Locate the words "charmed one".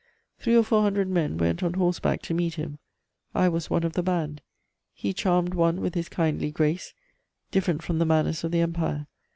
5.13-5.79